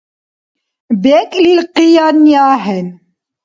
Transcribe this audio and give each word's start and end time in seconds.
БекӀлил 1.01 1.61
къиянни 1.75 2.35
ахӀен. 2.53 2.87